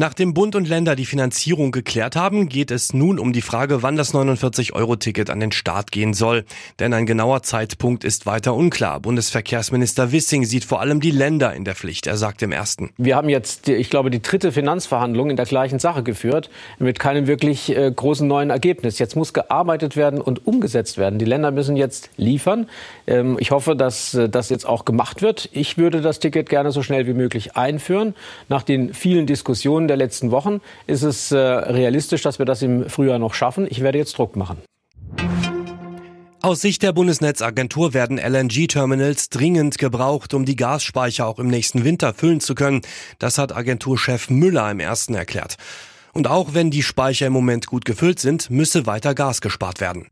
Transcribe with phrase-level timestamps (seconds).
[0.00, 3.96] Nachdem Bund und Länder die Finanzierung geklärt haben, geht es nun um die Frage, wann
[3.96, 6.46] das 49-Euro-Ticket an den Start gehen soll.
[6.78, 9.00] Denn ein genauer Zeitpunkt ist weiter unklar.
[9.00, 12.06] Bundesverkehrsminister Wissing sieht vor allem die Länder in der Pflicht.
[12.06, 12.88] Er sagt im ersten.
[12.96, 16.48] Wir haben jetzt, ich glaube, die dritte Finanzverhandlung in der gleichen Sache geführt,
[16.78, 18.98] mit keinem wirklich äh, großen neuen Ergebnis.
[18.98, 21.18] Jetzt muss gearbeitet werden und umgesetzt werden.
[21.18, 22.70] Die Länder müssen jetzt liefern.
[23.06, 25.50] Ähm, ich hoffe, dass äh, das jetzt auch gemacht wird.
[25.52, 28.14] Ich würde das Ticket gerne so schnell wie möglich einführen.
[28.48, 32.88] Nach den vielen Diskussionen der letzten Wochen ist es äh, realistisch, dass wir das im
[32.88, 33.66] Frühjahr noch schaffen.
[33.68, 34.58] Ich werde jetzt Druck machen.
[36.42, 42.14] Aus Sicht der Bundesnetzagentur werden LNG-Terminals dringend gebraucht, um die Gasspeicher auch im nächsten Winter
[42.14, 42.80] füllen zu können.
[43.18, 45.56] Das hat Agenturchef Müller im ersten erklärt.
[46.12, 50.06] Und auch wenn die Speicher im Moment gut gefüllt sind, müsse weiter Gas gespart werden.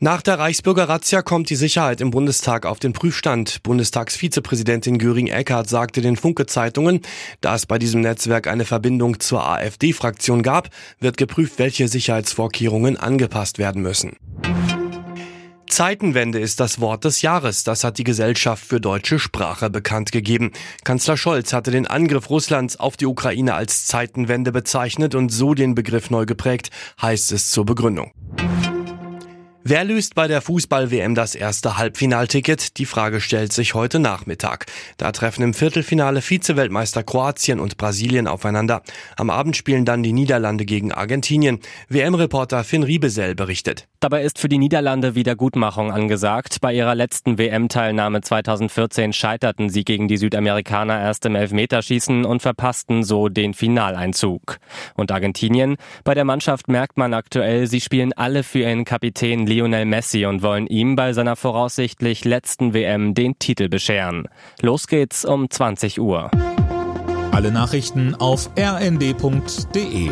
[0.00, 3.64] Nach der Reichsbürger-Razzia kommt die Sicherheit im Bundestag auf den Prüfstand.
[3.64, 7.00] Bundestagsvizepräsidentin Göring-Eckardt sagte den Funke-Zeitungen,
[7.40, 10.68] da es bei diesem Netzwerk eine Verbindung zur AfD-Fraktion gab,
[11.00, 14.16] wird geprüft, welche Sicherheitsvorkehrungen angepasst werden müssen.
[15.68, 17.64] Zeitenwende ist das Wort des Jahres.
[17.64, 20.52] Das hat die Gesellschaft für deutsche Sprache bekannt gegeben.
[20.84, 25.74] Kanzler Scholz hatte den Angriff Russlands auf die Ukraine als Zeitenwende bezeichnet und so den
[25.74, 26.70] Begriff neu geprägt,
[27.02, 28.12] heißt es zur Begründung.
[29.70, 32.78] Wer löst bei der Fußball-WM das erste Halbfinalticket?
[32.78, 34.64] Die Frage stellt sich heute Nachmittag.
[34.96, 38.80] Da treffen im Viertelfinale Vize-Weltmeister Kroatien und Brasilien aufeinander.
[39.18, 41.58] Am Abend spielen dann die Niederlande gegen Argentinien.
[41.90, 43.86] WM-Reporter Finn Riebesell berichtet.
[44.00, 46.62] Dabei ist für die Niederlande Wiedergutmachung angesagt.
[46.62, 53.04] Bei ihrer letzten WM-Teilnahme 2014 scheiterten sie gegen die Südamerikaner erst im Elfmeterschießen und verpassten
[53.04, 54.60] so den Finaleinzug.
[54.94, 55.76] Und Argentinien?
[56.04, 60.42] Bei der Mannschaft merkt man aktuell, sie spielen alle für ihren Kapitän Lionel Messi und
[60.42, 64.28] wollen ihm bei seiner voraussichtlich letzten WM den Titel bescheren.
[64.60, 66.30] Los geht's um 20 Uhr.
[67.32, 70.10] Alle Nachrichten auf rnd.de